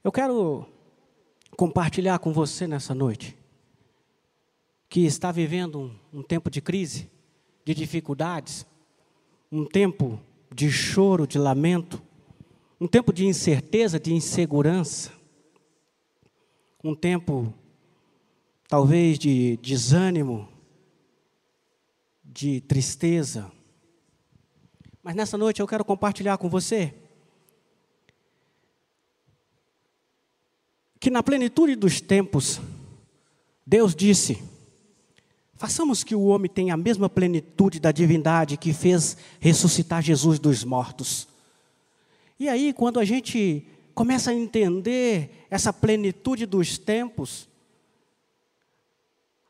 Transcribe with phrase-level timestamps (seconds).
[0.04, 0.68] Eu quero
[1.56, 3.38] compartilhar com você nessa noite
[4.90, 7.10] que está vivendo um, um tempo de crise,
[7.64, 8.66] de dificuldades,
[9.50, 10.20] um tempo
[10.54, 12.02] de choro, de lamento,
[12.78, 15.15] um tempo de incerteza, de insegurança
[16.88, 17.52] um tempo
[18.68, 20.48] talvez de desânimo,
[22.24, 23.52] de tristeza.
[25.02, 26.94] Mas nessa noite eu quero compartilhar com você
[31.00, 32.62] que na plenitude dos tempos,
[33.66, 34.44] Deus disse:
[35.56, 40.64] façamos que o homem tenha a mesma plenitude da divindade que fez ressuscitar Jesus dos
[40.64, 41.28] mortos.
[42.40, 47.48] E aí, quando a gente começa a entender essa plenitude dos tempos,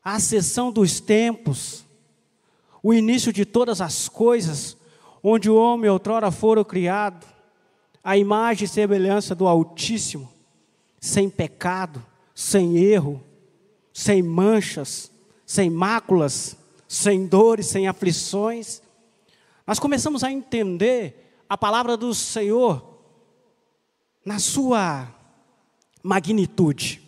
[0.02, 1.84] a acessão dos tempos,
[2.80, 4.76] o início de todas as coisas,
[5.20, 7.26] onde o homem outrora fora criado,
[8.04, 10.32] a imagem e semelhança do Altíssimo,
[11.00, 13.20] sem pecado, sem erro,
[13.92, 15.10] sem manchas,
[15.44, 18.80] sem máculas, sem dores, sem aflições.
[19.66, 22.95] Nós começamos a entender a palavra do Senhor
[24.26, 25.08] na sua
[26.02, 27.00] magnitude.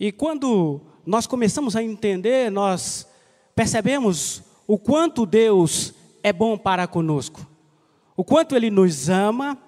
[0.00, 3.06] E quando nós começamos a entender, nós
[3.54, 7.46] percebemos o quanto Deus é bom para conosco,
[8.16, 9.58] o quanto Ele nos ama,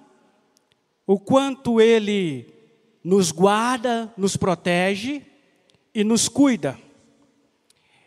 [1.07, 2.47] o quanto Ele
[3.05, 5.21] nos guarda, nos protege
[5.95, 6.79] e nos cuida.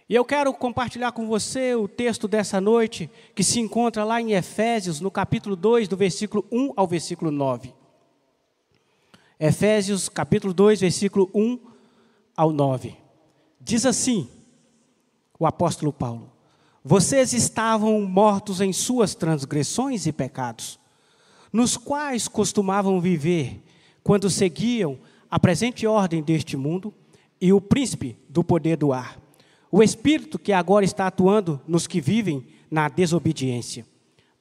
[0.09, 4.31] E eu quero compartilhar com você o texto dessa noite, que se encontra lá em
[4.31, 7.73] Efésios, no capítulo 2, do versículo 1 ao versículo 9.
[9.37, 11.59] Efésios, capítulo 2, versículo 1
[12.37, 12.95] ao 9.
[13.59, 14.29] Diz assim,
[15.37, 16.31] o apóstolo Paulo:
[16.85, 20.79] Vocês estavam mortos em suas transgressões e pecados,
[21.51, 23.61] nos quais costumavam viver
[24.01, 24.97] quando seguiam
[25.29, 26.93] a presente ordem deste mundo
[27.41, 29.26] e o príncipe do poder do ar
[29.71, 33.85] o espírito que agora está atuando nos que vivem na desobediência.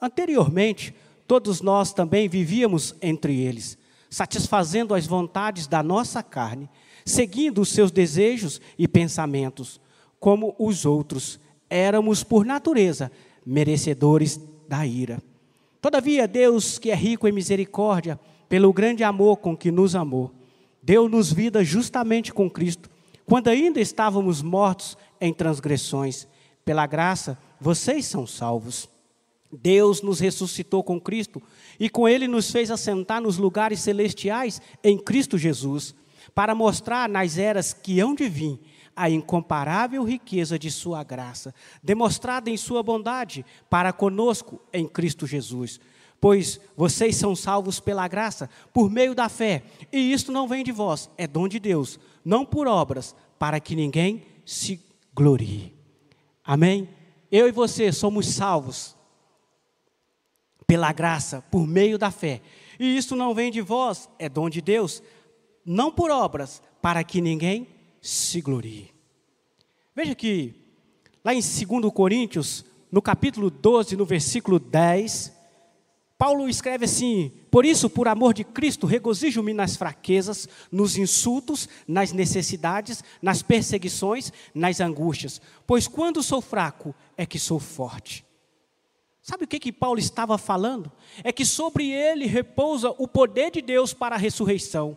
[0.01, 0.95] Anteriormente,
[1.27, 3.77] todos nós também vivíamos entre eles,
[4.09, 6.69] satisfazendo as vontades da nossa carne,
[7.05, 9.81] seguindo os seus desejos e pensamentos,
[10.21, 11.41] como os outros.
[11.69, 13.11] Éramos, por natureza,
[13.45, 15.21] merecedores da ira.
[15.81, 20.33] Todavia, Deus, que é rico em misericórdia, pelo grande amor com que nos amou,
[20.83, 22.89] deu-nos vida justamente com Cristo,
[23.25, 26.27] quando ainda estávamos mortos em transgressões.
[26.65, 28.89] Pela graça, vocês são salvos.
[29.53, 31.43] Deus nos ressuscitou com Cristo
[31.79, 35.95] e com Ele nos fez assentar nos lugares celestiais em Cristo Jesus,
[36.35, 38.59] para mostrar nas eras que hão de vir
[38.95, 45.79] a incomparável riqueza de Sua graça, demonstrada em Sua bondade para conosco em Cristo Jesus.
[46.19, 49.63] Pois vocês são salvos pela graça, por meio da fé,
[49.93, 53.77] e isto não vem de vós, é dom de Deus, não por obras, para que
[53.77, 54.81] ninguém se
[55.17, 55.73] glorie.
[56.45, 56.89] Amém?
[57.33, 58.95] Eu e você somos salvos
[60.67, 62.43] pela graça, por meio da fé.
[62.79, 65.03] E isso não vem de vós, é dom de Deus,
[65.65, 67.67] não por obras, para que ninguém
[68.03, 68.93] se glorie.
[69.95, 70.55] Veja que,
[71.25, 75.33] lá em 2 Coríntios, no capítulo 12, no versículo 10,
[76.19, 82.13] Paulo escreve assim: Por isso, por amor de Cristo, regozijo-me nas fraquezas, nos insultos, nas
[82.13, 88.25] necessidades, nas perseguições, nas angústias, pois quando sou fraco é que sou forte.
[89.21, 90.91] Sabe o que, que Paulo estava falando?
[91.25, 94.97] É que sobre ele repousa o poder de Deus para a ressurreição.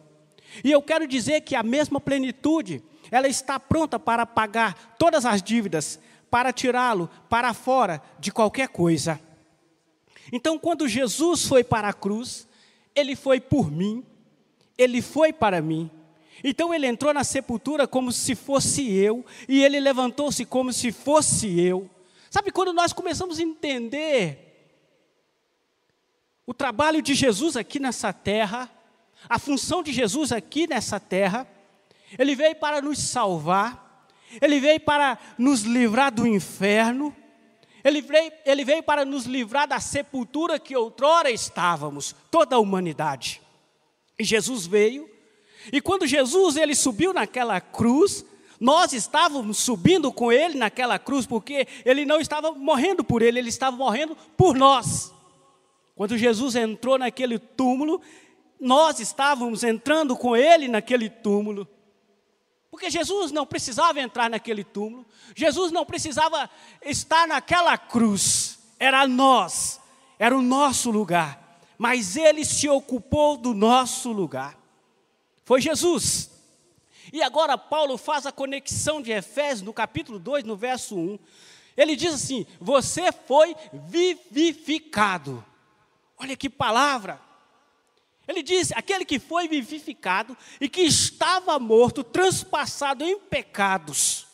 [0.64, 5.42] E eu quero dizer que a mesma plenitude, ela está pronta para pagar todas as
[5.42, 6.00] dívidas,
[6.30, 9.20] para tirá-lo para fora de qualquer coisa.
[10.32, 12.48] Então, quando Jesus foi para a cruz,
[12.96, 14.04] ele foi por mim,
[14.78, 15.90] ele foi para mim.
[16.42, 21.60] Então ele entrou na sepultura como se fosse eu, e ele levantou-se como se fosse
[21.60, 21.90] eu.
[22.30, 24.46] Sabe quando nós começamos a entender
[26.46, 28.72] o trabalho de Jesus aqui nessa terra,
[29.28, 31.48] A função de Jesus aqui nessa terra,
[32.18, 34.08] ele veio para nos salvar,
[34.40, 37.16] ele veio para nos livrar do inferno,
[37.84, 43.42] ele veio, ele veio para nos livrar da sepultura que outrora estávamos, toda a humanidade.
[44.18, 45.10] E Jesus veio,
[45.72, 48.26] e quando Jesus ele subiu naquela cruz,
[48.60, 53.50] nós estávamos subindo com ele naquela cruz, porque ele não estava morrendo por ele, ele
[53.50, 55.14] estava morrendo por nós.
[55.96, 58.02] Quando Jesus entrou naquele túmulo,
[58.60, 61.68] nós estávamos entrando com ele naquele túmulo.
[62.72, 65.06] Porque Jesus não precisava entrar naquele túmulo,
[65.36, 66.50] Jesus não precisava
[66.84, 69.82] estar naquela cruz, era nós,
[70.20, 74.58] era o nosso lugar, mas ele se ocupou do nosso lugar.
[75.44, 76.30] Foi Jesus.
[77.12, 81.20] E agora Paulo faz a conexão de Efésios no capítulo 2, no verso 1.
[81.76, 85.44] Ele diz assim: Você foi vivificado.
[86.18, 87.20] Olha que palavra.
[88.30, 94.28] Ele diz: aquele que foi vivificado e que estava morto, transpassado em pecados.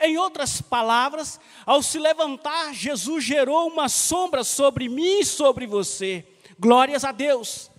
[0.00, 6.24] Em outras palavras, ao se levantar, Jesus gerou uma sombra sobre mim e sobre você.
[6.58, 7.70] Glórias a Deus.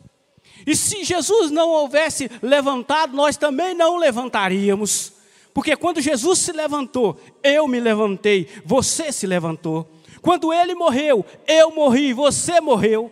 [0.65, 5.13] E se Jesus não houvesse levantado, nós também não levantaríamos.
[5.55, 9.89] Porque quando Jesus se levantou, eu me levantei, você se levantou.
[10.21, 13.11] Quando ele morreu, eu morri, você morreu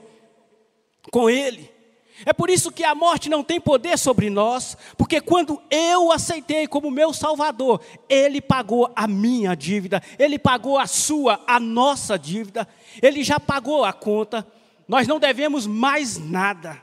[1.12, 1.75] com ele.
[2.23, 6.65] É por isso que a morte não tem poder sobre nós, porque quando eu aceitei
[6.65, 12.67] como meu Salvador, Ele pagou a minha dívida, Ele pagou a sua, a nossa dívida,
[13.01, 14.47] Ele já pagou a conta,
[14.88, 16.81] nós não devemos mais nada.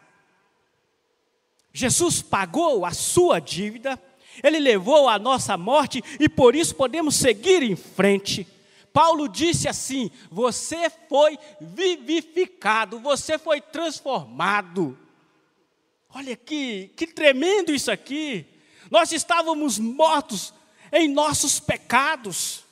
[1.72, 3.98] Jesus pagou a sua dívida,
[4.42, 8.46] Ele levou a nossa morte e por isso podemos seguir em frente.
[8.92, 14.98] Paulo disse assim: Você foi vivificado, você foi transformado.
[16.14, 18.46] Olha que, que tremendo isso aqui.
[18.90, 20.52] Nós estávamos mortos
[20.92, 22.64] em nossos pecados.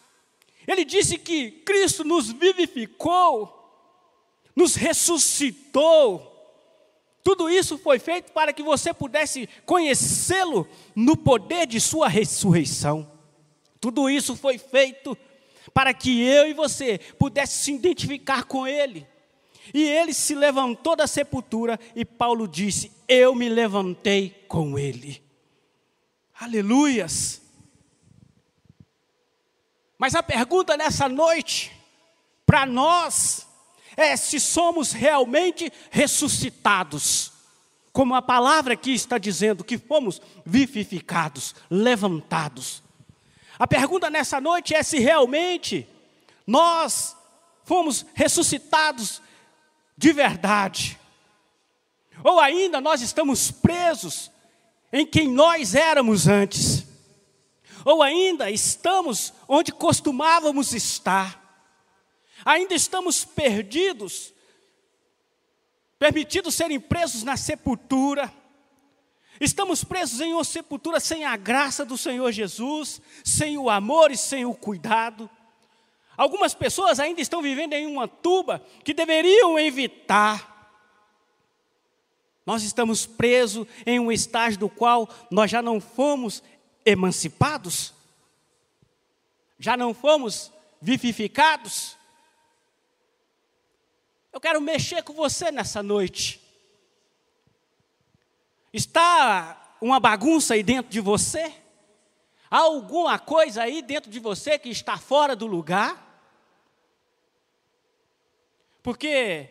[0.67, 3.57] Ele disse que Cristo nos vivificou,
[4.55, 6.27] nos ressuscitou.
[7.23, 13.11] Tudo isso foi feito para que você pudesse conhecê-lo no poder de sua ressurreição.
[13.81, 15.17] Tudo isso foi feito
[15.73, 19.07] para que eu e você pudesse se identificar com ele.
[19.73, 25.23] E ele se levantou da sepultura e Paulo disse: Eu me levantei com ele.
[26.39, 27.43] Aleluias.
[29.99, 31.73] Mas a pergunta nessa noite,
[32.47, 33.47] para nós,
[33.97, 37.33] é se somos realmente ressuscitados.
[37.93, 42.83] Como a palavra aqui está dizendo, que fomos vivificados, levantados.
[43.59, 45.87] A pergunta nessa noite é se realmente
[46.47, 47.15] nós
[47.65, 49.21] fomos ressuscitados
[50.01, 50.99] de verdade.
[52.25, 54.31] Ou ainda nós estamos presos
[54.91, 56.87] em quem nós éramos antes.
[57.85, 61.39] Ou ainda estamos onde costumávamos estar.
[62.47, 64.33] Ainda estamos perdidos,
[65.99, 68.33] permitidos serem presos na sepultura.
[69.39, 74.17] Estamos presos em uma sepultura sem a graça do Senhor Jesus, sem o amor e
[74.17, 75.29] sem o cuidado.
[76.21, 80.71] Algumas pessoas ainda estão vivendo em uma tuba que deveriam evitar.
[82.45, 86.43] Nós estamos presos em um estágio do qual nós já não fomos
[86.85, 87.95] emancipados,
[89.59, 91.97] já não fomos vivificados.
[94.31, 96.39] Eu quero mexer com você nessa noite.
[98.75, 101.51] Está uma bagunça aí dentro de você?
[102.51, 106.10] Há alguma coisa aí dentro de você que está fora do lugar?
[108.83, 109.49] Porque,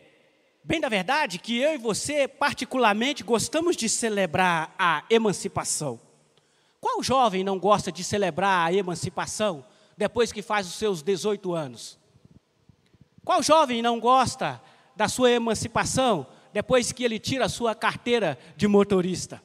[0.64, 6.00] bem da verdade, que eu e você, particularmente, gostamos de celebrar a emancipação.
[6.80, 9.64] Qual jovem não gosta de celebrar a emancipação
[9.96, 11.98] depois que faz os seus 18 anos?
[13.24, 14.60] Qual jovem não gosta
[14.96, 19.42] da sua emancipação depois que ele tira a sua carteira de motorista?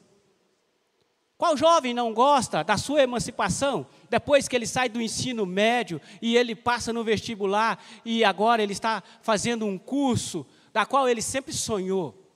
[1.38, 6.34] Qual jovem não gosta da sua emancipação depois que ele sai do ensino médio e
[6.36, 11.52] ele passa no vestibular e agora ele está fazendo um curso da qual ele sempre
[11.52, 12.26] sonhou?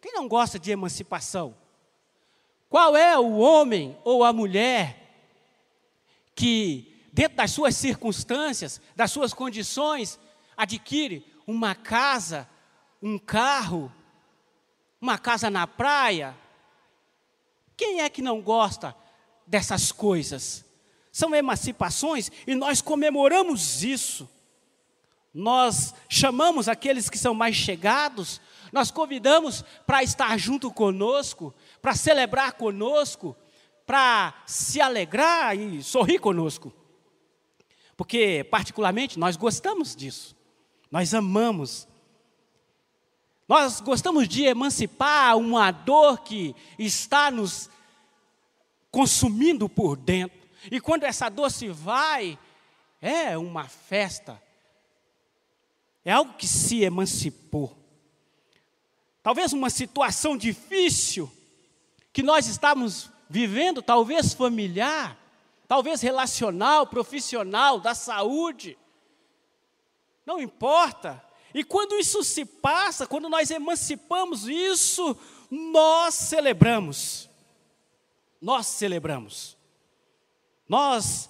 [0.00, 1.54] Quem não gosta de emancipação?
[2.68, 4.96] Qual é o homem ou a mulher
[6.34, 10.18] que, dentro das suas circunstâncias, das suas condições,
[10.56, 12.48] adquire uma casa,
[13.00, 13.92] um carro,
[15.00, 16.36] uma casa na praia,
[17.80, 18.94] quem é que não gosta
[19.46, 20.66] dessas coisas?
[21.10, 24.28] São emancipações e nós comemoramos isso.
[25.32, 28.38] nós chamamos aqueles que são mais chegados,
[28.70, 33.34] nós convidamos para estar junto conosco, para celebrar conosco,
[33.86, 36.70] para se alegrar e sorrir conosco.
[37.96, 40.36] Porque, particularmente, nós gostamos disso,
[40.90, 41.88] nós amamos.
[43.50, 47.68] Nós gostamos de emancipar uma dor que está nos
[48.92, 50.38] consumindo por dentro.
[50.70, 52.38] E quando essa dor se vai,
[53.02, 54.40] é uma festa,
[56.04, 57.76] é algo que se emancipou.
[59.20, 61.28] Talvez uma situação difícil
[62.12, 65.18] que nós estamos vivendo, talvez familiar,
[65.66, 68.78] talvez relacional, profissional, da saúde.
[70.24, 71.29] Não importa.
[71.54, 75.16] E quando isso se passa, quando nós emancipamos isso,
[75.50, 77.28] nós celebramos.
[78.40, 79.56] Nós celebramos.
[80.68, 81.28] Nós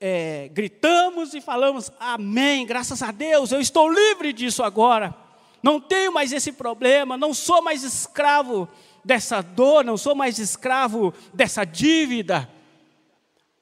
[0.00, 5.14] é, gritamos e falamos: Amém, graças a Deus, eu estou livre disso agora.
[5.62, 8.68] Não tenho mais esse problema, não sou mais escravo
[9.04, 12.48] dessa dor, não sou mais escravo dessa dívida.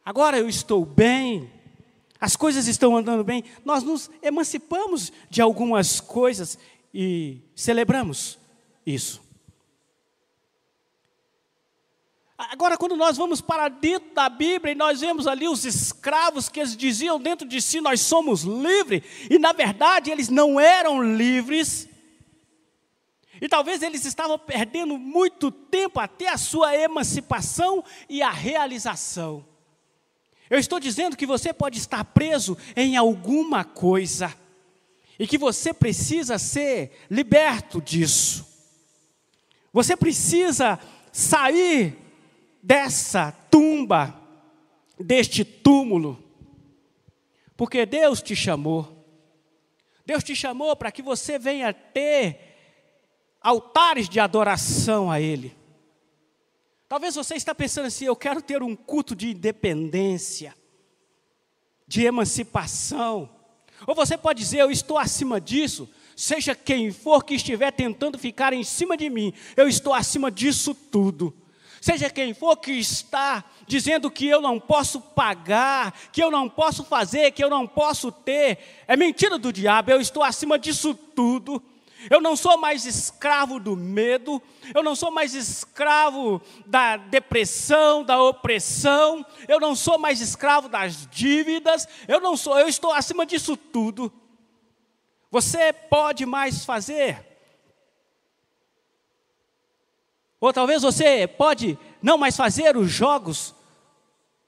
[0.04, 1.50] Agora eu estou bem,
[2.24, 3.44] as coisas estão andando bem.
[3.66, 6.58] Nós nos emancipamos de algumas coisas
[6.92, 8.38] e celebramos
[8.86, 9.22] isso.
[12.38, 16.60] Agora, quando nós vamos para dentro da Bíblia e nós vemos ali os escravos que
[16.60, 21.86] eles diziam dentro de si, nós somos livres, e na verdade eles não eram livres,
[23.38, 29.44] e talvez eles estavam perdendo muito tempo até a sua emancipação e a realização.
[30.48, 34.34] Eu estou dizendo que você pode estar preso em alguma coisa,
[35.18, 38.46] e que você precisa ser liberto disso.
[39.72, 40.78] Você precisa
[41.12, 41.96] sair
[42.62, 44.20] dessa tumba,
[44.98, 46.22] deste túmulo,
[47.56, 48.90] porque Deus te chamou.
[50.06, 52.56] Deus te chamou para que você venha ter
[53.40, 55.56] altares de adoração a Ele.
[56.88, 60.54] Talvez você está pensando assim: eu quero ter um culto de independência,
[61.86, 63.28] de emancipação.
[63.86, 65.88] Ou você pode dizer: eu estou acima disso.
[66.16, 70.74] Seja quem for que estiver tentando ficar em cima de mim, eu estou acima disso
[70.74, 71.34] tudo
[71.84, 76.82] seja quem for que está dizendo que eu não posso pagar, que eu não posso
[76.82, 81.62] fazer, que eu não posso ter, é mentira do diabo, eu estou acima disso tudo.
[82.10, 84.42] Eu não sou mais escravo do medo,
[84.74, 91.06] eu não sou mais escravo da depressão, da opressão, eu não sou mais escravo das
[91.06, 94.12] dívidas, eu não sou, eu estou acima disso tudo.
[95.30, 97.24] Você pode mais fazer?
[100.40, 103.54] Ou talvez você pode não mais fazer os jogos,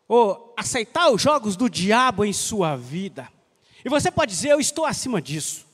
[0.06, 3.28] ou aceitar os jogos do diabo em sua vida.
[3.84, 5.65] E você pode dizer: Eu estou acima disso.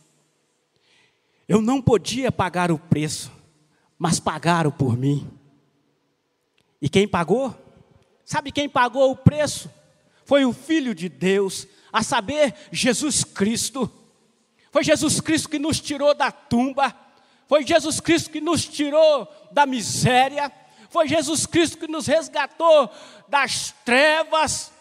[1.52, 3.30] Eu não podia pagar o preço,
[3.98, 5.30] mas pagaram por mim.
[6.80, 7.54] E quem pagou?
[8.24, 9.70] Sabe quem pagou o preço?
[10.24, 13.90] Foi o Filho de Deus, a saber, Jesus Cristo.
[14.70, 16.96] Foi Jesus Cristo que nos tirou da tumba
[17.52, 20.50] foi Jesus Cristo que nos tirou da miséria.
[20.88, 22.90] Foi Jesus Cristo que nos resgatou
[23.28, 24.72] das trevas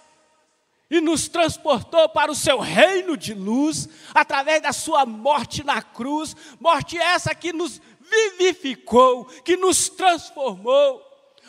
[0.91, 6.35] e nos transportou para o seu reino de luz através da sua morte na cruz.
[6.59, 11.01] Morte essa que nos vivificou, que nos transformou.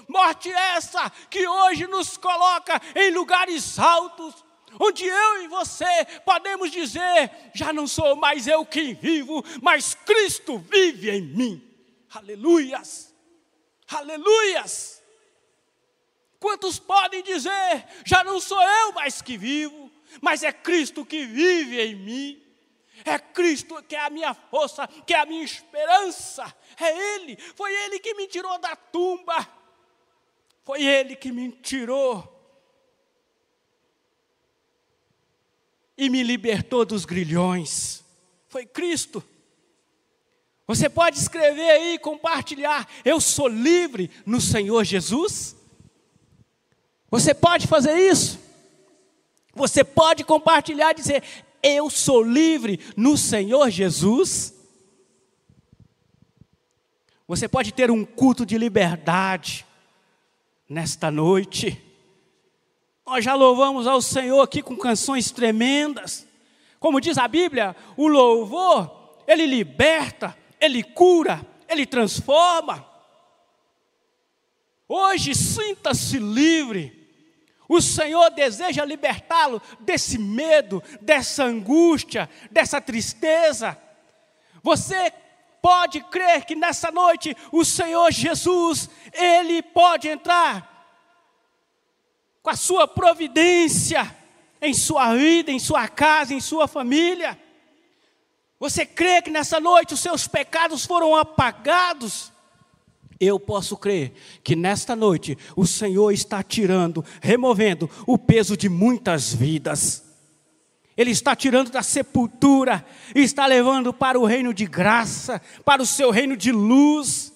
[0.08, 4.44] Morte essa que hoje nos coloca em lugares altos,
[4.78, 10.58] onde eu e você podemos dizer: já não sou mais eu quem vivo, mas Cristo
[10.58, 11.68] vive em mim.
[12.14, 13.12] Aleluias!
[13.88, 14.91] Aleluias!
[16.42, 19.88] Quantos podem dizer: já não sou eu mais que vivo,
[20.20, 22.42] mas é Cristo que vive em mim?
[23.04, 26.52] É Cristo que é a minha força, que é a minha esperança.
[26.80, 29.48] É Ele, foi Ele que me tirou da tumba.
[30.64, 32.28] Foi Ele que me tirou
[35.96, 38.04] e me libertou dos grilhões.
[38.48, 39.22] Foi Cristo.
[40.66, 42.90] Você pode escrever aí, compartilhar.
[43.04, 45.61] Eu sou livre no Senhor Jesus.
[47.12, 48.40] Você pode fazer isso.
[49.54, 51.22] Você pode compartilhar e dizer:
[51.62, 54.54] Eu sou livre no Senhor Jesus.
[57.28, 59.66] Você pode ter um culto de liberdade
[60.66, 61.78] nesta noite.
[63.04, 66.26] Nós já louvamos ao Senhor aqui com canções tremendas.
[66.80, 72.86] Como diz a Bíblia, o louvor, ele liberta, ele cura, ele transforma.
[74.88, 77.01] Hoje sinta-se livre.
[77.72, 83.78] O Senhor deseja libertá-lo desse medo, dessa angústia, dessa tristeza.
[84.62, 85.10] Você
[85.62, 90.68] pode crer que nessa noite o Senhor Jesus, Ele pode entrar
[92.42, 94.14] com a sua providência
[94.60, 97.40] em sua vida, em sua casa, em sua família.
[98.60, 102.31] Você crê que nessa noite os seus pecados foram apagados?
[103.24, 104.12] Eu posso crer
[104.42, 110.02] que nesta noite o Senhor está tirando, removendo o peso de muitas vidas.
[110.96, 116.10] Ele está tirando da sepultura está levando para o reino de graça, para o seu
[116.10, 117.32] reino de luz.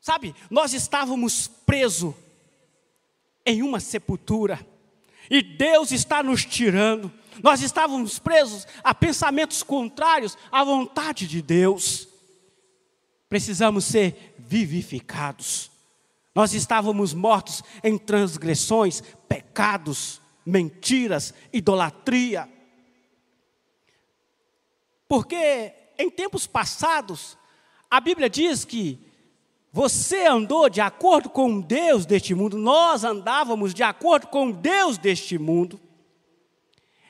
[0.00, 2.12] Sabe, nós estávamos presos
[3.46, 4.66] em uma sepultura
[5.30, 7.12] e Deus está nos tirando.
[7.40, 12.08] Nós estávamos presos a pensamentos contrários à vontade de Deus.
[13.28, 15.70] Precisamos ser vivificados.
[16.34, 22.48] Nós estávamos mortos em transgressões, pecados, mentiras, idolatria.
[25.08, 27.38] Porque em tempos passados,
[27.90, 28.98] a Bíblia diz que
[29.72, 35.38] você andou de acordo com Deus deste mundo, nós andávamos de acordo com Deus deste
[35.38, 35.80] mundo.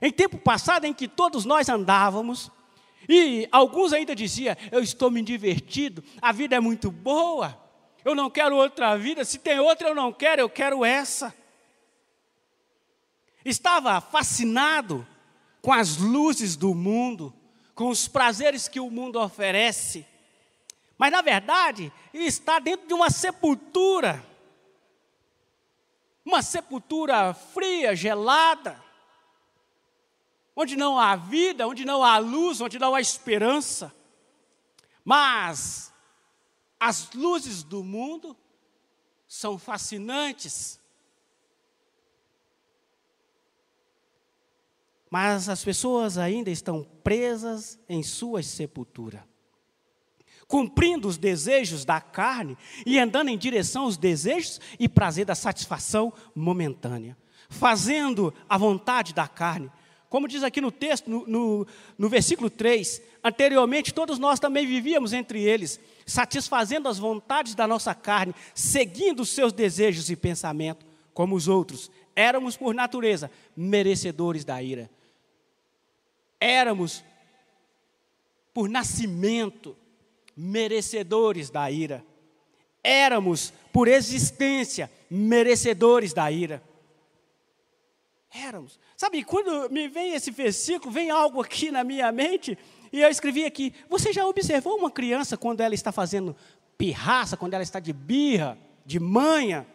[0.00, 2.50] Em tempo passado em que todos nós andávamos,
[3.08, 7.58] e alguns ainda diziam: Eu estou me divertindo, a vida é muito boa,
[8.04, 11.34] eu não quero outra vida, se tem outra eu não quero, eu quero essa.
[13.44, 15.06] Estava fascinado
[15.62, 17.34] com as luzes do mundo,
[17.75, 20.06] com os prazeres que o mundo oferece.
[20.98, 24.25] Mas na verdade, está dentro de uma sepultura.
[26.25, 28.82] Uma sepultura fria, gelada.
[30.56, 33.94] Onde não há vida, onde não há luz, onde não há esperança.
[35.04, 35.92] Mas
[36.80, 38.34] as luzes do mundo
[39.28, 40.80] são fascinantes.
[45.10, 49.28] Mas as pessoas ainda estão presas em sua sepultura
[50.46, 56.12] cumprindo os desejos da carne e andando em direção aos desejos e prazer da satisfação
[56.35, 57.16] momentânea,
[57.48, 59.70] fazendo a vontade da carne.
[60.16, 61.66] Como diz aqui no texto, no, no,
[61.98, 67.94] no versículo 3, anteriormente todos nós também vivíamos entre eles, satisfazendo as vontades da nossa
[67.94, 71.90] carne, seguindo os seus desejos e pensamentos, como os outros.
[72.14, 74.88] Éramos, por natureza, merecedores da ira.
[76.40, 77.05] Éramos,
[78.55, 79.76] por nascimento,
[80.35, 82.02] merecedores da ira.
[82.83, 86.62] Éramos, por existência, merecedores da ira.
[88.30, 88.78] Éramos.
[88.96, 92.58] Sabe, quando me vem esse versículo, vem algo aqui na minha mente,
[92.92, 96.36] e eu escrevi aqui: você já observou uma criança quando ela está fazendo
[96.76, 99.66] pirraça, quando ela está de birra, de manha?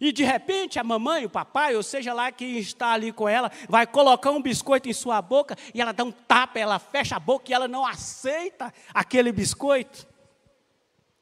[0.00, 3.50] E de repente a mamãe, o papai, ou seja lá quem está ali com ela,
[3.68, 7.20] vai colocar um biscoito em sua boca e ela dá um tapa, ela fecha a
[7.20, 10.06] boca e ela não aceita aquele biscoito.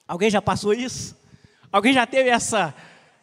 [0.06, 1.16] Alguém já passou isso?
[1.72, 2.74] Alguém já teve essa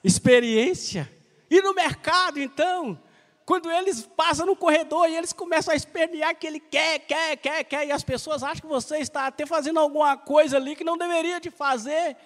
[0.03, 1.09] experiência?
[1.53, 2.99] E no mercado, então,
[3.45, 7.63] quando eles passam no corredor e eles começam a espernear que ele quer, quer, quer,
[7.63, 10.97] quer, e as pessoas acham que você está até fazendo alguma coisa ali que não
[10.97, 12.17] deveria de fazer,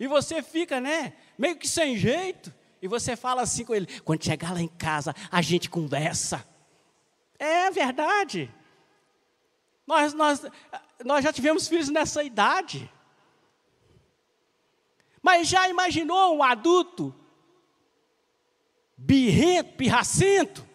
[0.00, 2.50] e você fica, né, meio que sem jeito.
[2.80, 6.42] E você fala assim com ele: quando chegar lá em casa, a gente conversa.
[7.38, 8.50] É verdade.
[9.86, 10.46] Nós, nós,
[11.04, 12.90] nós já tivemos filhos nessa idade.
[15.20, 17.14] Mas já imaginou um adulto
[19.04, 20.66] birrento, pirracento?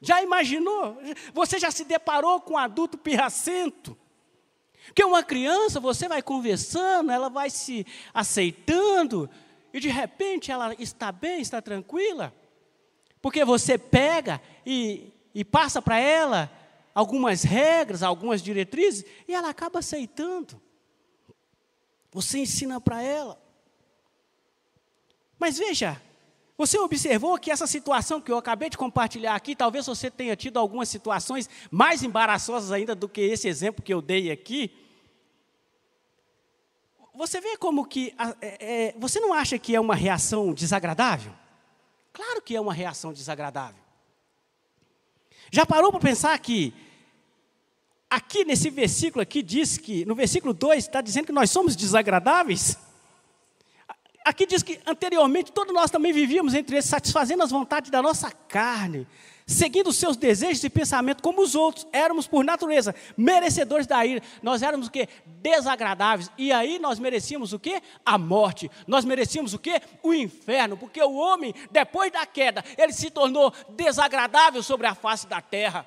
[0.00, 0.96] Já imaginou?
[1.34, 3.96] Você já se deparou com um adulto pirracento?
[4.86, 9.28] Porque uma criança, você vai conversando, ela vai se aceitando,
[9.72, 12.32] e de repente ela está bem, está tranquila,
[13.20, 16.50] porque você pega e, e passa para ela
[16.94, 20.60] algumas regras, algumas diretrizes, e ela acaba aceitando.
[22.10, 23.38] Você ensina para ela.
[25.38, 26.00] Mas veja,
[26.58, 30.58] você observou que essa situação que eu acabei de compartilhar aqui, talvez você tenha tido
[30.58, 34.76] algumas situações mais embaraçosas ainda do que esse exemplo que eu dei aqui.
[37.14, 38.12] Você vê como que.
[38.40, 41.32] É, é, você não acha que é uma reação desagradável?
[42.12, 43.80] Claro que é uma reação desagradável.
[45.52, 46.74] Já parou para pensar que
[48.10, 52.76] aqui nesse versículo aqui diz que, no versículo 2, está dizendo que nós somos desagradáveis?
[54.28, 58.30] Aqui diz que anteriormente todos nós também vivíamos entre eles, satisfazendo as vontades da nossa
[58.30, 59.08] carne,
[59.46, 61.86] seguindo os seus desejos e pensamentos como os outros.
[61.94, 64.22] Éramos, por natureza, merecedores da ira.
[64.42, 65.08] Nós éramos o quê?
[65.24, 66.30] Desagradáveis.
[66.36, 67.80] E aí nós merecíamos o quê?
[68.04, 68.70] A morte.
[68.86, 69.80] Nós merecíamos o quê?
[70.02, 70.76] O inferno.
[70.76, 75.86] Porque o homem, depois da queda, ele se tornou desagradável sobre a face da terra.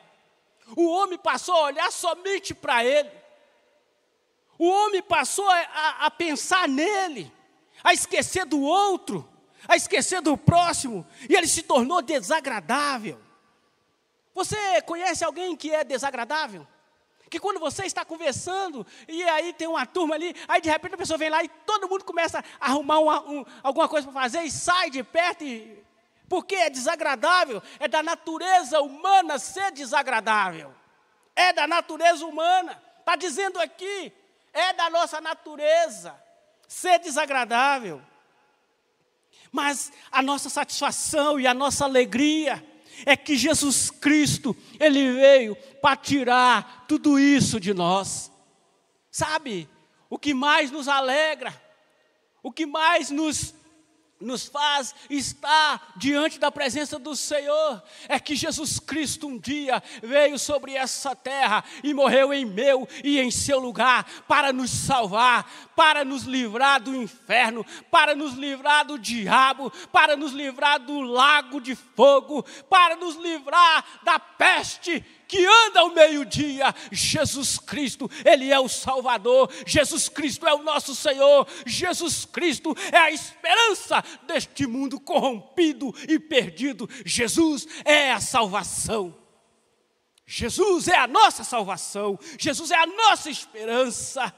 [0.76, 3.12] O homem passou a olhar somente para ele.
[4.58, 7.32] O homem passou a, a pensar nele,
[7.84, 9.28] a esquecer do outro,
[9.68, 13.20] a esquecer do próximo, e ele se tornou desagradável.
[14.34, 16.68] Você conhece alguém que é desagradável?
[17.30, 20.98] Que quando você está conversando e aí tem uma turma ali, aí de repente a
[20.98, 24.42] pessoa vem lá e todo mundo começa a arrumar uma, um, alguma coisa para fazer
[24.42, 25.82] e sai de perto, e,
[26.28, 30.74] porque é desagradável, é da natureza humana ser desagradável,
[31.34, 34.12] é da natureza humana, está dizendo aqui,
[34.52, 36.14] é da nossa natureza
[36.72, 38.02] ser desagradável.
[39.52, 42.66] Mas a nossa satisfação e a nossa alegria
[43.06, 48.32] é que Jesus Cristo, Ele veio para tirar tudo isso de nós.
[49.12, 49.68] Sabe,
[50.10, 51.54] o que mais nos alegra,
[52.42, 53.54] o que mais nos
[54.22, 57.82] nos faz estar diante da presença do Senhor.
[58.08, 63.20] É que Jesus Cristo um dia veio sobre essa terra e morreu em meu e
[63.20, 68.98] em seu lugar para nos salvar, para nos livrar do inferno, para nos livrar do
[68.98, 75.80] diabo, para nos livrar do lago de fogo, para nos livrar da peste que anda
[75.80, 82.26] ao meio-dia, Jesus Cristo, Ele é o Salvador, Jesus Cristo é o nosso Senhor, Jesus
[82.26, 89.18] Cristo é a esperança deste mundo corrompido e perdido, Jesus é a salvação.
[90.26, 94.36] Jesus é a nossa salvação, Jesus é a nossa esperança.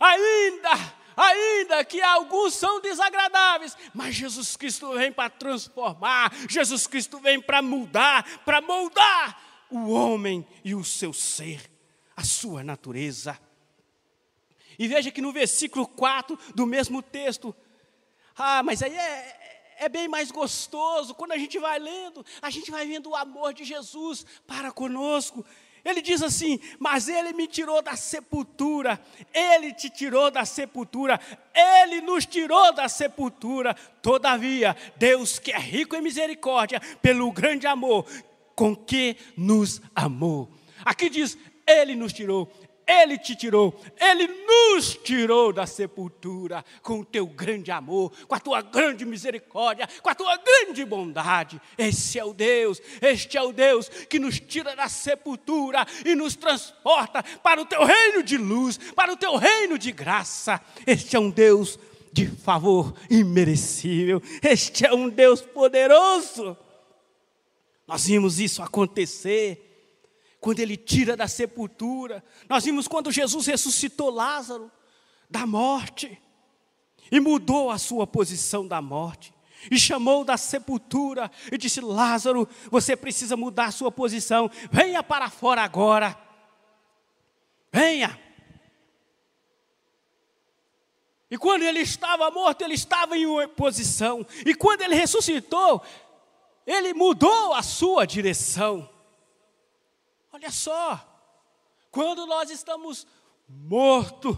[0.00, 7.38] Ainda, ainda que alguns são desagradáveis, mas Jesus Cristo vem para transformar, Jesus Cristo vem
[7.38, 9.44] para mudar, para moldar
[9.76, 11.70] o homem e o seu ser,
[12.16, 13.38] a sua natureza.
[14.78, 17.54] E veja que no versículo 4 do mesmo texto,
[18.36, 22.70] ah, mas aí é, é bem mais gostoso, quando a gente vai lendo, a gente
[22.70, 25.44] vai vendo o amor de Jesus para conosco.
[25.84, 28.98] Ele diz assim: Mas ele me tirou da sepultura,
[29.32, 31.20] ele te tirou da sepultura,
[31.54, 33.74] ele nos tirou da sepultura.
[34.00, 38.06] Todavia, Deus, que é rico em misericórdia, pelo grande amor
[38.54, 40.50] com que nos amou.
[40.84, 41.36] Aqui diz:
[41.66, 42.52] Ele nos tirou,
[42.86, 48.40] Ele te tirou, Ele nos tirou da sepultura com o teu grande amor, com a
[48.40, 51.60] tua grande misericórdia, com a tua grande bondade.
[51.78, 56.36] Esse é o Deus, este é o Deus que nos tira da sepultura e nos
[56.36, 60.60] transporta para o teu reino de luz, para o teu reino de graça.
[60.86, 61.78] Este é um Deus
[62.12, 66.56] de favor imerecível, este é um Deus poderoso.
[67.86, 69.70] Nós vimos isso acontecer
[70.40, 72.24] quando ele tira da sepultura.
[72.48, 74.70] Nós vimos quando Jesus ressuscitou Lázaro
[75.28, 76.20] da morte
[77.10, 79.32] e mudou a sua posição da morte.
[79.70, 84.50] E chamou da sepultura e disse: Lázaro, você precisa mudar a sua posição.
[84.70, 86.18] Venha para fora agora.
[87.72, 88.20] Venha.
[91.30, 94.24] E quando ele estava morto, ele estava em uma posição.
[94.46, 95.82] E quando ele ressuscitou,
[96.66, 98.88] ele mudou a sua direção.
[100.32, 101.00] Olha só,
[101.90, 103.06] quando nós estamos
[103.48, 104.36] mortos,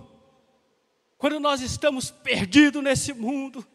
[1.16, 3.66] quando nós estamos perdidos nesse mundo,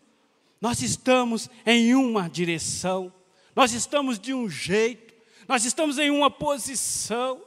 [0.60, 3.12] nós estamos em uma direção,
[3.56, 5.14] nós estamos de um jeito,
[5.48, 7.42] nós estamos em uma posição,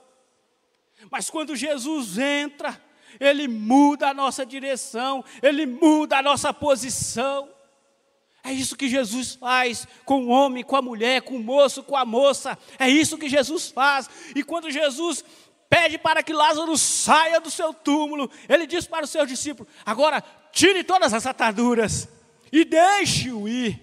[1.10, 2.82] mas quando Jesus entra,
[3.20, 7.53] Ele muda a nossa direção, Ele muda a nossa posição.
[8.44, 11.96] É isso que Jesus faz com o homem, com a mulher, com o moço, com
[11.96, 12.58] a moça.
[12.78, 14.08] É isso que Jesus faz.
[14.36, 15.24] E quando Jesus
[15.66, 20.22] pede para que Lázaro saia do seu túmulo, ele diz para os seus discípulos: agora
[20.52, 22.06] tire todas as ataduras
[22.52, 23.80] e deixe-o ir.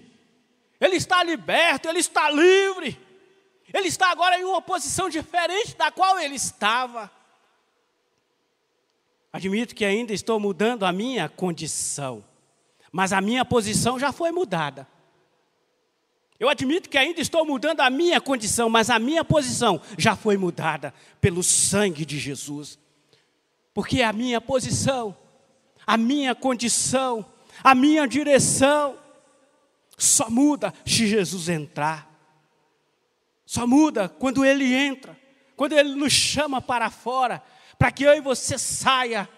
[0.80, 2.96] Ele está liberto, ele está livre.
[3.74, 7.10] Ele está agora em uma posição diferente da qual ele estava.
[9.32, 12.22] Admito que ainda estou mudando a minha condição
[12.92, 14.86] mas a minha posição já foi mudada.
[16.38, 20.36] Eu admito que ainda estou mudando a minha condição, mas a minha posição já foi
[20.36, 22.78] mudada pelo sangue de Jesus.
[23.72, 25.16] Porque a minha posição,
[25.86, 27.24] a minha condição,
[27.64, 28.98] a minha direção
[29.96, 32.10] só muda se Jesus entrar.
[33.46, 35.18] Só muda quando ele entra,
[35.56, 37.42] quando ele nos chama para fora,
[37.78, 39.28] para que eu e você saia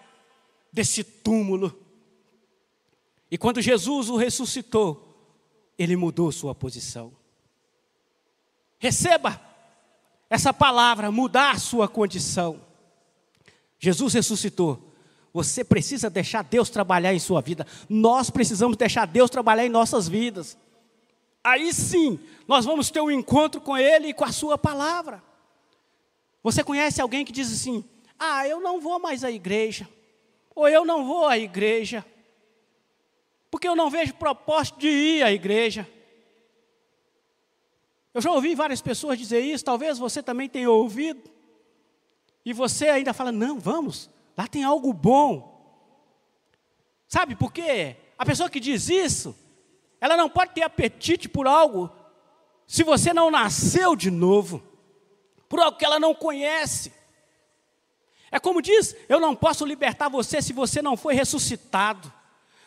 [0.73, 1.84] desse túmulo
[3.29, 5.01] e quando Jesus o ressuscitou,
[5.77, 7.11] ele mudou sua posição.
[8.77, 9.41] Receba
[10.29, 12.61] essa palavra, mudar sua condição.
[13.79, 14.93] Jesus ressuscitou.
[15.33, 17.67] Você precisa deixar Deus trabalhar em sua vida.
[17.89, 20.57] Nós precisamos deixar Deus trabalhar em nossas vidas.
[21.43, 25.21] Aí sim, nós vamos ter um encontro com Ele e com a Sua palavra.
[26.41, 27.83] Você conhece alguém que diz assim:
[28.17, 29.87] Ah, eu não vou mais à igreja,
[30.55, 32.05] ou eu não vou à igreja,
[33.49, 35.87] porque eu não vejo propósito de ir à igreja.
[38.13, 41.29] Eu já ouvi várias pessoas dizer isso, talvez você também tenha ouvido,
[42.45, 45.53] e você ainda fala: Não, vamos, lá tem algo bom.
[47.07, 47.97] Sabe por quê?
[48.17, 49.35] A pessoa que diz isso,
[49.99, 51.91] ela não pode ter apetite por algo
[52.67, 54.63] se você não nasceu de novo,
[55.47, 56.93] por algo que ela não conhece.
[58.31, 62.11] É como diz: eu não posso libertar você se você não foi ressuscitado.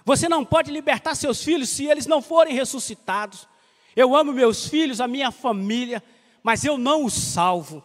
[0.09, 3.47] Você não pode libertar seus filhos se eles não forem ressuscitados.
[3.95, 6.03] Eu amo meus filhos, a minha família,
[6.43, 7.85] mas eu não os salvo.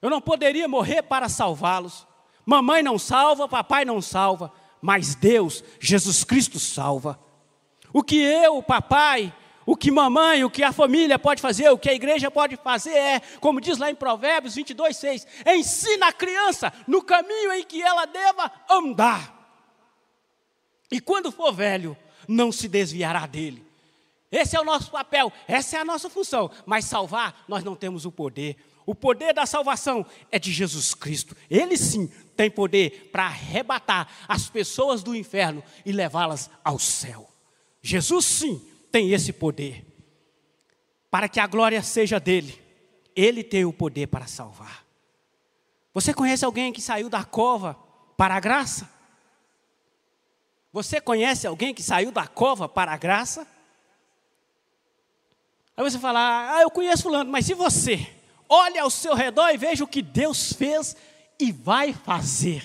[0.00, 2.06] Eu não poderia morrer para salvá-los.
[2.44, 7.18] Mamãe não salva, papai não salva, mas Deus, Jesus Cristo salva.
[7.92, 9.34] O que eu, papai,
[9.66, 12.94] o que mamãe, o que a família pode fazer, o que a igreja pode fazer
[12.94, 17.82] é, como diz lá em Provérbios 22, 6, ensina a criança no caminho em que
[17.82, 19.35] ela deva andar.
[20.90, 21.96] E quando for velho,
[22.28, 23.64] não se desviará dele.
[24.30, 26.50] Esse é o nosso papel, essa é a nossa função.
[26.64, 28.56] Mas salvar, nós não temos o poder.
[28.84, 31.36] O poder da salvação é de Jesus Cristo.
[31.50, 37.28] Ele sim tem poder para arrebatar as pessoas do inferno e levá-las ao céu.
[37.82, 39.84] Jesus sim tem esse poder.
[41.10, 42.60] Para que a glória seja dele,
[43.14, 44.84] ele tem o poder para salvar.
[45.94, 47.74] Você conhece alguém que saiu da cova
[48.16, 48.95] para a graça?
[50.76, 53.46] Você conhece alguém que saiu da cova para a graça?
[55.74, 58.06] Aí você fala, ah, eu conheço fulano, mas e você?
[58.46, 60.94] Olhe ao seu redor e veja o que Deus fez
[61.40, 62.62] e vai fazer.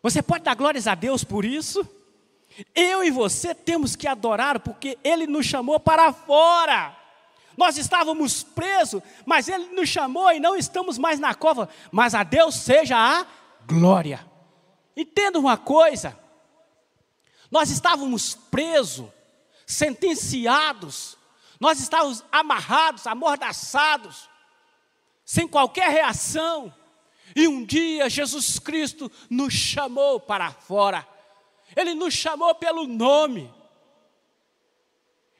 [0.00, 1.84] Você pode dar glórias a Deus por isso?
[2.72, 6.96] Eu e você temos que adorar porque Ele nos chamou para fora.
[7.56, 11.68] Nós estávamos presos, mas Ele nos chamou e não estamos mais na cova.
[11.90, 13.26] Mas a Deus seja a
[13.66, 14.24] glória.
[14.96, 16.16] Entenda uma coisa:
[17.50, 19.08] nós estávamos presos,
[19.66, 21.16] sentenciados,
[21.58, 24.28] nós estávamos amarrados, amordaçados,
[25.24, 26.74] sem qualquer reação.
[27.34, 31.06] E um dia Jesus Cristo nos chamou para fora.
[31.74, 33.52] Ele nos chamou pelo nome.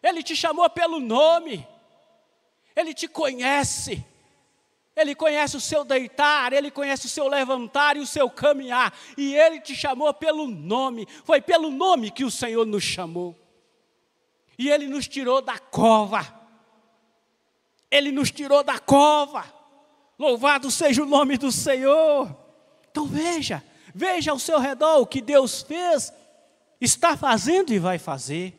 [0.02, 1.66] Ele te chamou pelo nome.
[2.74, 4.04] Ele te conhece.
[4.96, 8.96] Ele conhece o seu deitar, ele conhece o seu levantar e o seu caminhar.
[9.16, 11.06] E ele te chamou pelo nome.
[11.22, 13.36] Foi pelo nome que o Senhor nos chamou.
[14.58, 16.26] E ele nos tirou da cova.
[17.90, 19.44] Ele nos tirou da cova.
[20.18, 22.34] Louvado seja o nome do Senhor.
[22.90, 23.62] Então veja,
[23.94, 26.10] veja ao seu redor o que Deus fez
[26.80, 28.54] está fazendo e vai fazer.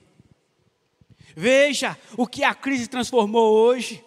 [1.35, 4.03] Veja o que a crise transformou hoje.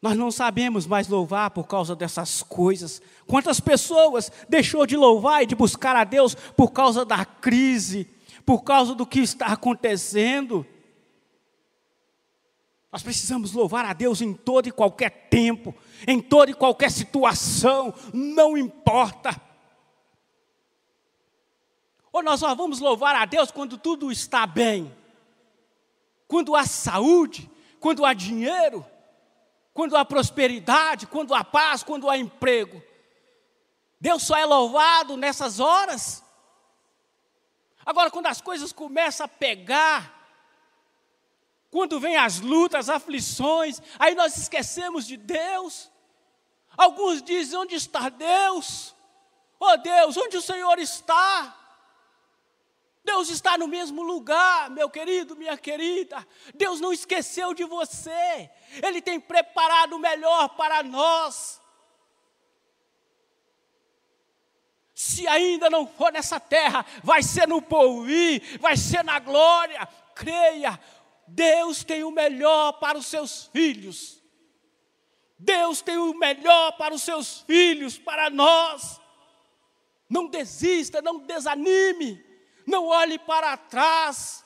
[0.00, 3.02] Nós não sabemos mais louvar por causa dessas coisas.
[3.26, 8.08] Quantas pessoas deixou de louvar e de buscar a Deus por causa da crise,
[8.46, 10.64] por causa do que está acontecendo?
[12.92, 15.74] Nós precisamos louvar a Deus em todo e qualquer tempo,
[16.06, 19.38] em toda e qualquer situação, não importa.
[22.12, 24.94] Ou nós só vamos louvar a Deus quando tudo está bem?
[26.28, 28.86] Quando há saúde, quando há dinheiro,
[29.78, 32.82] quando há prosperidade, quando há paz, quando há emprego.
[34.00, 36.20] Deus só é louvado nessas horas.
[37.86, 40.12] Agora, quando as coisas começam a pegar,
[41.70, 45.88] quando vem as lutas, as aflições, aí nós esquecemos de Deus.
[46.76, 48.96] Alguns dizem: onde está Deus?
[49.60, 51.56] Oh Deus, onde o Senhor está?
[53.08, 56.28] Deus está no mesmo lugar, meu querido, minha querida.
[56.54, 58.50] Deus não esqueceu de você.
[58.86, 61.58] Ele tem preparado o melhor para nós.
[64.94, 69.88] Se ainda não for nessa terra, vai ser no porvir, vai ser na glória.
[70.14, 70.78] Creia,
[71.26, 74.22] Deus tem o melhor para os seus filhos.
[75.38, 79.00] Deus tem o melhor para os seus filhos, para nós.
[80.10, 82.27] Não desista, não desanime
[82.68, 84.44] não olhe para trás.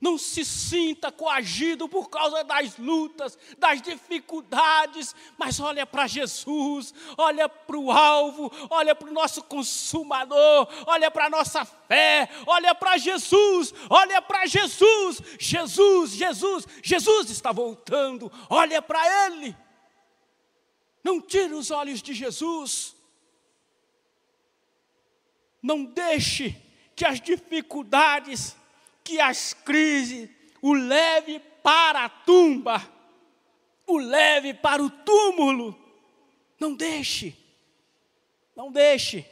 [0.00, 7.48] Não se sinta coagido por causa das lutas, das dificuldades, mas olha para Jesus, olha
[7.48, 12.98] para o alvo, olha para o nosso consumador, olha para a nossa fé, olha para
[12.98, 19.56] Jesus, olha para Jesus, Jesus, Jesus, Jesus está voltando, olha para Ele.
[21.02, 22.93] Não tire os olhos de Jesus.
[25.64, 26.54] Não deixe
[26.94, 28.54] que as dificuldades,
[29.02, 30.28] que as crises
[30.60, 32.86] o leve para a tumba,
[33.86, 35.74] o leve para o túmulo.
[36.60, 37.34] Não deixe,
[38.54, 39.24] não deixe.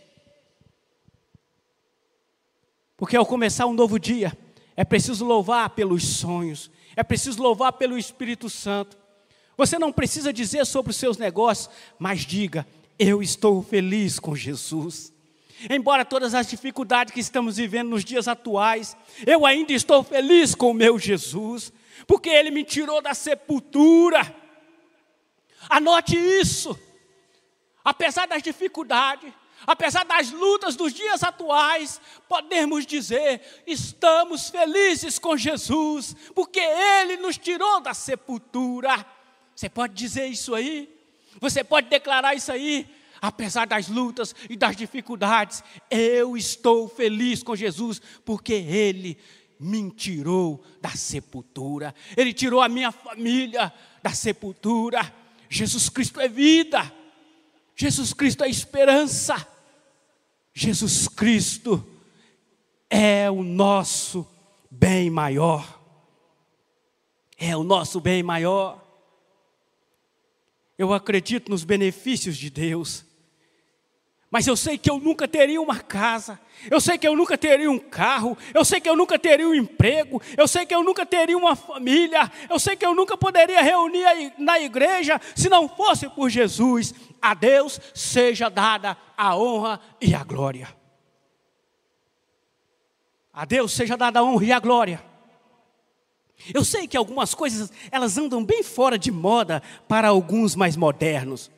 [2.96, 4.32] Porque ao começar um novo dia,
[4.74, 8.96] é preciso louvar pelos sonhos, é preciso louvar pelo Espírito Santo.
[9.54, 11.68] Você não precisa dizer sobre os seus negócios,
[11.98, 12.66] mas diga:
[12.98, 15.12] Eu estou feliz com Jesus.
[15.70, 18.96] Embora todas as dificuldades que estamos vivendo nos dias atuais,
[19.26, 21.72] eu ainda estou feliz com o meu Jesus,
[22.06, 24.34] porque Ele me tirou da sepultura.
[25.68, 26.78] Anote isso.
[27.84, 29.32] Apesar das dificuldades,
[29.66, 37.38] apesar das lutas dos dias atuais, podemos dizer: estamos felizes com Jesus, porque Ele nos
[37.38, 39.04] tirou da sepultura.
[39.54, 40.88] Você pode dizer isso aí?
[41.40, 42.86] Você pode declarar isso aí?
[43.22, 49.16] Apesar das lutas e das dificuldades, eu estou feliz com Jesus, porque Ele
[49.60, 55.14] me tirou da sepultura, Ele tirou a minha família da sepultura.
[55.48, 56.92] Jesus Cristo é vida,
[57.76, 59.46] Jesus Cristo é esperança,
[60.52, 61.86] Jesus Cristo
[62.90, 64.26] é o nosso
[64.68, 65.80] bem maior,
[67.38, 68.82] é o nosso bem maior.
[70.76, 73.11] Eu acredito nos benefícios de Deus
[74.32, 76.40] mas eu sei que eu nunca teria uma casa,
[76.70, 79.54] eu sei que eu nunca teria um carro, eu sei que eu nunca teria um
[79.54, 83.60] emprego, eu sei que eu nunca teria uma família, eu sei que eu nunca poderia
[83.60, 86.94] reunir na igreja se não fosse por Jesus.
[87.20, 90.74] A Deus seja dada a honra e a glória.
[93.34, 95.04] A Deus seja dada a honra e a glória.
[96.54, 101.50] Eu sei que algumas coisas elas andam bem fora de moda para alguns mais modernos.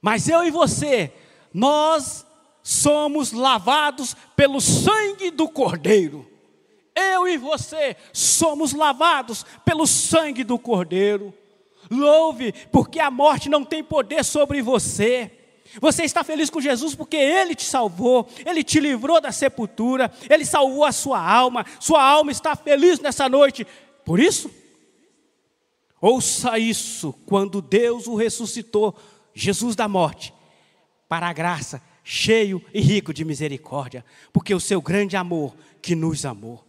[0.00, 1.12] Mas eu e você
[1.52, 2.26] nós
[2.62, 6.26] somos lavados pelo sangue do Cordeiro.
[6.94, 11.32] Eu e você somos lavados pelo sangue do Cordeiro.
[11.90, 15.30] Louve, porque a morte não tem poder sobre você.
[15.80, 20.44] Você está feliz com Jesus porque Ele te salvou, Ele te livrou da sepultura, Ele
[20.44, 23.66] salvou a sua alma, sua alma está feliz nessa noite.
[24.04, 24.50] Por isso,
[26.00, 28.94] ouça isso: quando Deus o ressuscitou,
[29.34, 30.32] Jesus da morte,
[31.08, 36.24] para a graça, cheio e rico de misericórdia, porque o seu grande amor que nos
[36.24, 36.64] amou.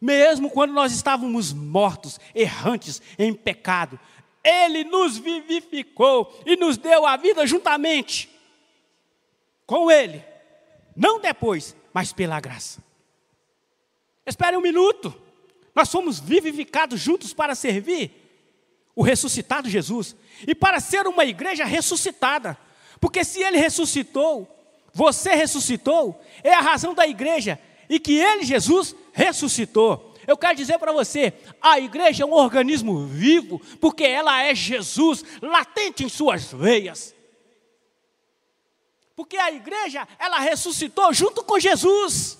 [0.00, 3.98] Mesmo quando nós estávamos mortos, errantes em pecado,
[4.42, 8.30] ele nos vivificou e nos deu a vida juntamente
[9.66, 10.24] com ele,
[10.96, 12.82] não depois, mas pela graça.
[14.26, 15.14] Espere um minuto.
[15.74, 18.10] Nós fomos vivificados juntos para servir
[18.94, 20.16] o ressuscitado Jesus
[20.46, 22.58] e para ser uma igreja ressuscitada.
[23.00, 24.46] Porque se ele ressuscitou,
[24.92, 27.58] você ressuscitou, é a razão da igreja,
[27.88, 30.14] e que ele, Jesus, ressuscitou.
[30.26, 35.24] Eu quero dizer para você, a igreja é um organismo vivo, porque ela é Jesus
[35.40, 37.14] latente em suas veias.
[39.16, 42.38] Porque a igreja, ela ressuscitou junto com Jesus.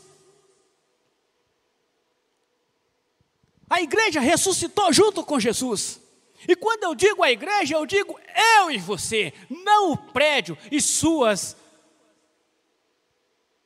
[3.68, 6.00] A igreja ressuscitou junto com Jesus.
[6.48, 8.18] E quando eu digo a igreja, eu digo
[8.58, 11.56] eu e você, não o prédio e suas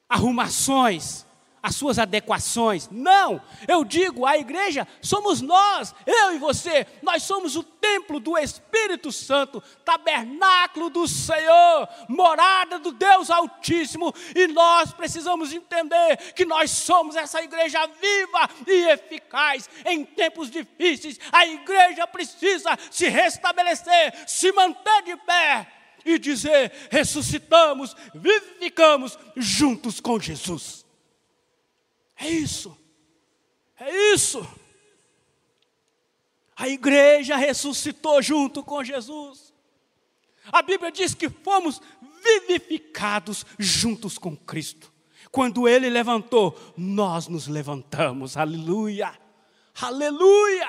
[0.09, 1.24] arrumações,
[1.65, 2.91] as suas adequações.
[2.93, 6.87] Não, eu digo a igreja somos nós, eu e você.
[7.03, 14.47] Nós somos o templo do Espírito Santo, tabernáculo do Senhor, morada do Deus Altíssimo, e
[14.49, 21.19] nós precisamos entender que nós somos essa igreja viva e eficaz em tempos difíceis.
[21.33, 25.67] A igreja precisa se restabelecer, se manter de pé
[26.05, 30.84] e dizer: ressuscitamos, vivificamos juntos com Jesus.
[32.17, 32.77] É isso.
[33.79, 34.47] É isso.
[36.57, 39.53] A igreja ressuscitou junto com Jesus.
[40.53, 41.81] A Bíblia diz que fomos
[42.23, 44.93] vivificados juntos com Cristo.
[45.31, 48.37] Quando Ele levantou, nós nos levantamos.
[48.37, 49.19] Aleluia.
[49.81, 50.69] Aleluia.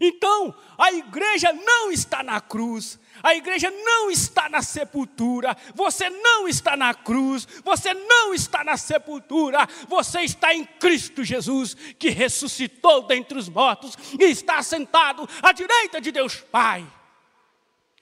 [0.00, 6.48] Então, a igreja não está na cruz, a igreja não está na sepultura, você não
[6.48, 13.02] está na cruz, você não está na sepultura, você está em Cristo Jesus, que ressuscitou
[13.06, 16.84] dentre os mortos e está sentado à direita de Deus Pai.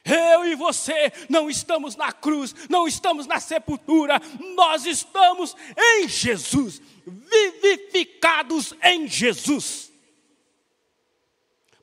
[0.04, 4.20] Eu e você não estamos na cruz, não estamos na sepultura,
[4.56, 9.91] nós estamos em Jesus, vivificados em Jesus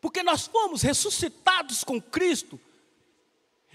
[0.01, 2.59] porque nós fomos ressuscitados com Cristo.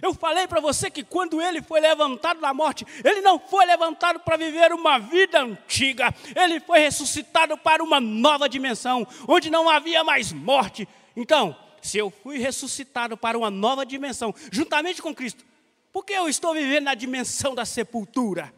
[0.03, 4.20] Eu falei para você que quando ele foi levantado da morte, ele não foi levantado
[4.20, 10.03] para viver uma vida antiga, ele foi ressuscitado para uma nova dimensão, onde não havia
[10.05, 10.87] mais morte.
[11.16, 15.45] Então, se eu fui ressuscitado para uma nova dimensão, juntamente com Cristo,
[15.93, 18.53] por que eu estou vivendo na dimensão da sepultura?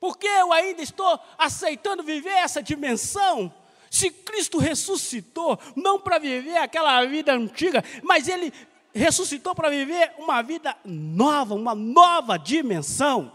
[0.00, 3.54] Por que eu ainda estou aceitando viver essa dimensão?
[3.94, 8.52] Se Cristo ressuscitou, não para viver aquela vida antiga, mas Ele
[8.92, 13.32] ressuscitou para viver uma vida nova, uma nova dimensão.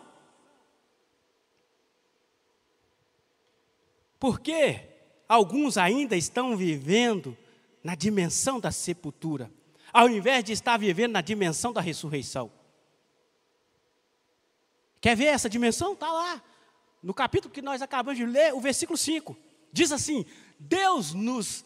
[4.20, 4.82] Porque
[5.30, 7.38] alguns ainda estão vivendo
[7.82, 9.49] na dimensão da sepultura,
[9.93, 12.51] ao invés de estar vivendo na dimensão da ressurreição.
[14.99, 15.93] Quer ver essa dimensão?
[15.93, 16.43] Está lá.
[17.01, 19.38] No capítulo que nós acabamos de ler, o versículo 5.
[19.72, 20.26] Diz assim:
[20.60, 21.64] Deus nos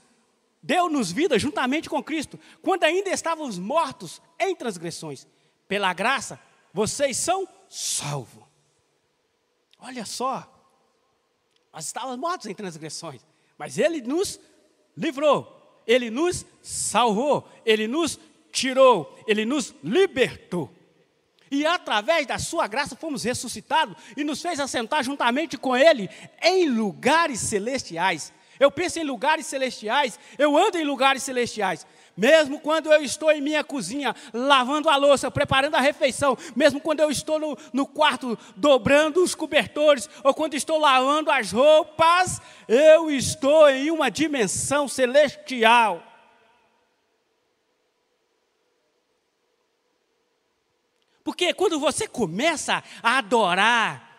[0.63, 5.27] deu-nos vida juntamente com Cristo, quando ainda estávamos mortos em transgressões.
[5.67, 6.39] Pela graça,
[6.73, 8.43] vocês são salvos.
[9.79, 10.49] Olha só,
[11.73, 13.21] nós estávamos mortos em transgressões,
[13.57, 14.39] mas Ele nos
[14.95, 18.17] livrou, Ele nos salvou, Ele nos
[18.51, 20.71] tirou, Ele nos libertou.
[21.51, 26.09] E através da Sua graça fomos ressuscitados e nos fez assentar juntamente com Ele
[26.41, 31.85] em lugares celestiais eu penso em lugares celestiais, eu ando em lugares celestiais.
[32.15, 36.99] Mesmo quando eu estou em minha cozinha, lavando a louça, preparando a refeição, mesmo quando
[36.99, 43.09] eu estou no, no quarto dobrando os cobertores, ou quando estou lavando as roupas, eu
[43.09, 46.03] estou em uma dimensão celestial.
[51.23, 54.13] Porque quando você começa a adorar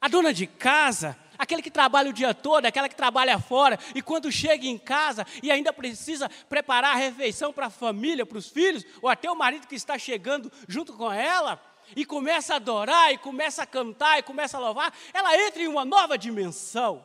[0.00, 4.00] a dona de casa, aquele que trabalha o dia todo, aquela que trabalha fora, e
[4.00, 8.48] quando chega em casa e ainda precisa preparar a refeição para a família, para os
[8.48, 11.60] filhos, ou até o marido que está chegando junto com ela,
[11.96, 15.66] e começa a adorar, e começa a cantar, e começa a louvar, ela entra em
[15.66, 17.04] uma nova dimensão.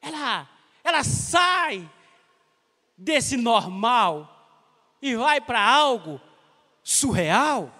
[0.00, 0.48] Ela,
[0.84, 1.90] ela sai
[2.96, 4.36] desse normal
[5.02, 6.20] e vai para algo
[6.80, 7.74] surreal.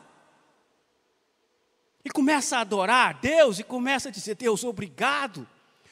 [2.05, 5.46] E começa a adorar a Deus e começa a dizer: Deus, obrigado.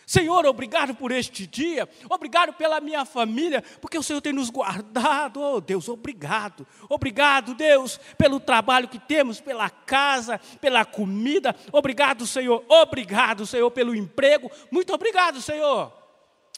[0.09, 5.39] Senhor, obrigado por este dia, obrigado pela minha família, porque o Senhor tem nos guardado.
[5.39, 6.67] Oh, Deus, obrigado.
[6.89, 11.55] Obrigado, Deus, pelo trabalho que temos, pela casa, pela comida.
[11.71, 12.65] Obrigado, Senhor.
[12.71, 14.51] Obrigado, Senhor, pelo emprego.
[14.71, 15.93] Muito obrigado, Senhor.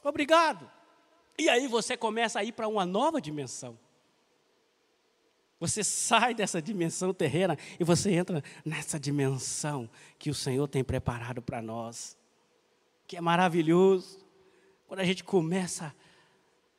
[0.04, 0.70] Obrigado.
[1.36, 3.76] E aí você começa a ir para uma nova dimensão.
[5.60, 9.88] Você sai dessa dimensão terrena e você entra nessa dimensão
[10.18, 12.16] que o Senhor tem preparado para nós.
[13.06, 14.24] Que é maravilhoso.
[14.88, 15.94] Quando a gente começa,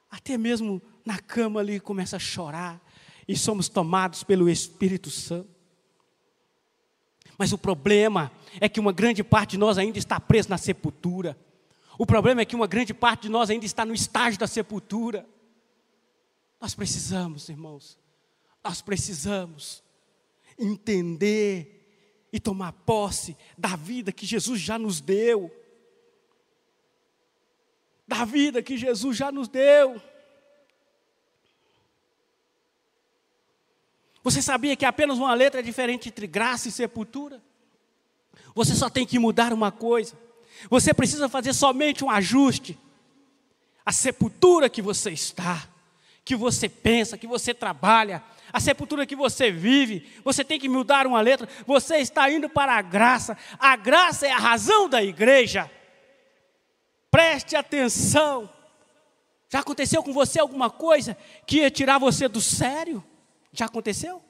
[0.10, 2.82] até mesmo na cama ali, começa a chorar
[3.28, 5.50] e somos tomados pelo Espírito Santo.
[7.38, 11.38] Mas o problema é que uma grande parte de nós ainda está preso na sepultura.
[12.00, 15.24] O problema é que uma grande parte de nós ainda está no estágio da sepultura.
[16.60, 18.01] Nós precisamos, irmãos,
[18.64, 19.84] nós precisamos
[20.58, 21.82] entender
[22.32, 25.52] e tomar posse da vida que Jesus já nos deu.
[28.08, 30.02] Da vida que Jesus já nos deu.
[34.24, 37.42] Você sabia que apenas uma letra é diferente entre graça e sepultura?
[38.54, 40.18] Você só tem que mudar uma coisa.
[40.70, 42.78] Você precisa fazer somente um ajuste.
[43.84, 45.68] A sepultura que você está,
[46.24, 51.08] que você pensa, que você trabalha, a sepultura que você vive, você tem que mudar
[51.08, 55.70] uma letra, você está indo para a graça, a graça é a razão da igreja.
[57.10, 58.50] Preste atenção.
[59.50, 63.04] Já aconteceu com você alguma coisa que ia tirar você do sério?
[63.52, 64.22] Já aconteceu?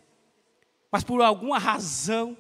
[0.92, 2.36] Mas por alguma razão,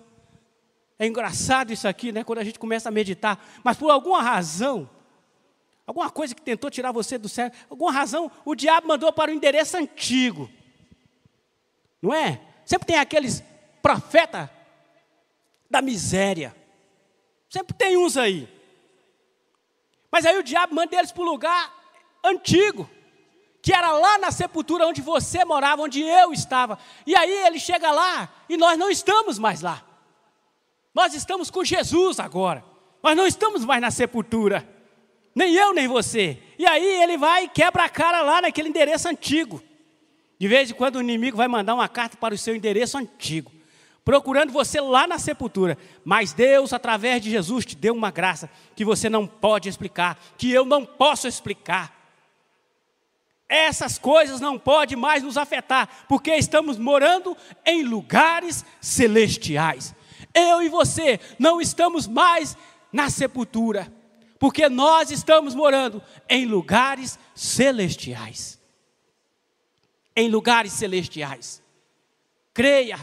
[0.97, 2.23] é engraçado isso aqui, né?
[2.23, 4.89] Quando a gente começa a meditar, mas por alguma razão,
[5.85, 9.33] alguma coisa que tentou tirar você do sério, alguma razão, o diabo mandou para o
[9.33, 10.49] endereço antigo.
[12.01, 12.41] Não é?
[12.65, 13.43] Sempre tem aqueles
[13.81, 14.49] profeta
[15.69, 16.55] da miséria.
[17.49, 18.47] Sempre tem uns aí.
[20.11, 21.73] Mas aí o diabo manda eles para o lugar
[22.23, 22.89] antigo.
[23.61, 26.79] que era lá na sepultura onde você morava, onde eu estava.
[27.05, 29.85] E aí ele chega lá e nós não estamos mais lá.
[30.93, 32.65] Nós estamos com Jesus agora.
[33.03, 34.67] Nós não estamos mais na sepultura.
[35.33, 36.37] Nem eu, nem você.
[36.59, 39.61] E aí ele vai e quebra a cara lá naquele endereço antigo.
[40.37, 43.51] De vez em quando o inimigo vai mandar uma carta para o seu endereço antigo,
[44.03, 45.77] procurando você lá na sepultura.
[46.03, 50.51] Mas Deus, através de Jesus, te deu uma graça que você não pode explicar, que
[50.51, 51.95] eu não posso explicar.
[53.47, 59.93] Essas coisas não podem mais nos afetar, porque estamos morando em lugares celestiais.
[60.33, 62.57] Eu e você não estamos mais
[62.91, 63.93] na sepultura,
[64.41, 68.59] porque nós estamos morando em lugares celestiais
[70.15, 71.61] em lugares celestiais.
[72.53, 72.99] Creia,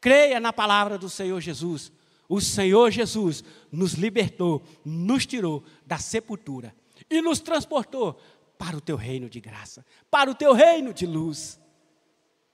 [0.00, 1.92] creia na palavra do Senhor Jesus.
[2.28, 6.74] O Senhor Jesus nos libertou, nos tirou da sepultura
[7.08, 8.18] e nos transportou
[8.58, 11.60] para o teu reino de graça, para o teu reino de luz.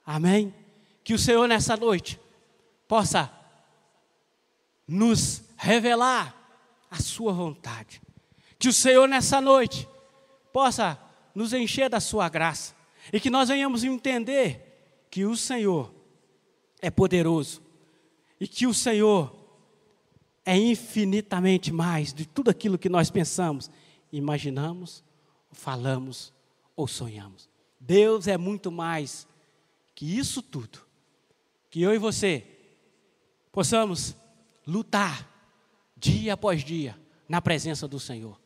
[0.05, 0.55] Amém?
[1.05, 2.21] Que o Senhor nessa noite
[2.87, 3.33] possa
[4.87, 6.42] nos revelar
[6.93, 8.03] a sua vontade.
[8.59, 9.89] Que o Senhor nessa noite
[10.53, 11.01] possa
[11.35, 12.75] nos encher da sua graça
[13.11, 15.93] e que nós venhamos entender que o Senhor
[16.83, 17.63] é poderoso
[18.39, 19.35] e que o Senhor
[20.45, 23.71] é infinitamente mais de tudo aquilo que nós pensamos,
[24.13, 25.03] imaginamos,
[25.51, 26.31] falamos
[26.77, 27.49] ou sonhamos.
[27.81, 29.27] Deus é muito mais
[29.95, 30.81] que isso tudo.
[31.71, 32.45] Que eu e você
[33.51, 34.15] possamos
[34.67, 35.32] lutar
[36.03, 36.99] dia após dia
[37.29, 38.39] na presença do Senhor.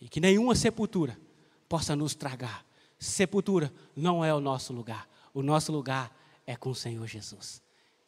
[0.00, 1.18] E que nenhuma sepultura
[1.68, 2.64] possa nos tragar
[3.02, 5.08] sepultura não é o nosso lugar.
[5.34, 7.60] O nosso lugar é com o Senhor Jesus.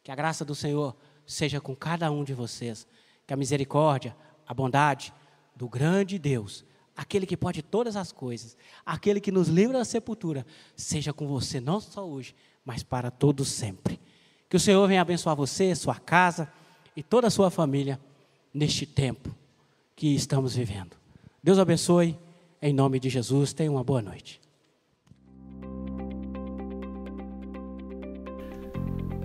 [0.03, 0.95] Que a graça do Senhor
[1.27, 2.87] seja com cada um de vocês.
[3.27, 5.13] Que a misericórdia, a bondade
[5.57, 6.65] do grande Deus,
[6.97, 10.47] aquele que pode todas as coisas, aquele que nos livra da sepultura,
[10.77, 12.35] seja com você não só hoje,
[12.65, 14.01] mas para todos sempre.
[14.49, 16.53] Que o Senhor venha abençoar você, sua casa
[16.95, 17.99] e toda a sua família
[18.55, 19.35] neste tempo
[19.97, 20.97] que estamos vivendo.
[21.43, 22.17] Deus abençoe,
[22.63, 23.53] em nome de Jesus.
[23.53, 24.41] Tenha uma boa noite.